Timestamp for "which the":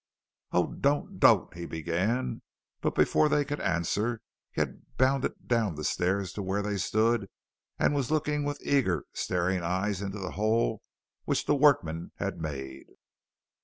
11.25-11.53